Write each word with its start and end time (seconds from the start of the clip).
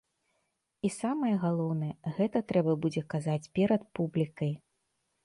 І 0.87 0.89
самае 0.99 1.33
галоўнае, 1.43 1.89
гэта 2.19 2.41
трэба 2.53 2.73
будзе 2.87 3.05
казаць 3.15 3.51
перад 3.59 3.81
публікай. 4.01 4.53